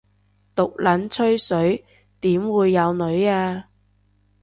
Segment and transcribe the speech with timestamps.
[0.55, 1.85] 毒撚吹水
[2.21, 3.65] 點會有女吖